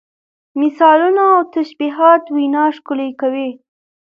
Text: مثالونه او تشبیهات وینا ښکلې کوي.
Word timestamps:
مثالونه 0.59 1.23
او 1.35 1.41
تشبیهات 1.55 2.23
وینا 2.35 2.65
ښکلې 2.75 3.09
کوي. 3.21 3.49